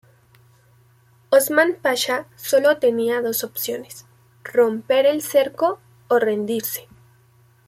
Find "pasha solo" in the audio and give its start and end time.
1.79-2.79